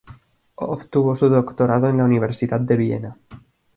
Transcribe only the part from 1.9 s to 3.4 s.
la Universidad de Viena.